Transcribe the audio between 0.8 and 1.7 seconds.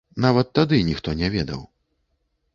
ніхто не ведаў.